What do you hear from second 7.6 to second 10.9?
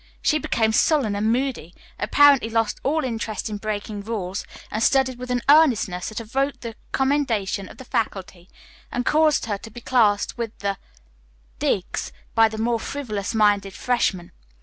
of the faculty, and caused her to be classed with the